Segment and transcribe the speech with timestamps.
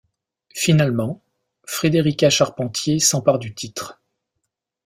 [0.55, 1.21] Finalement,
[1.63, 4.01] Frédérika Charpentier s'empare du titre.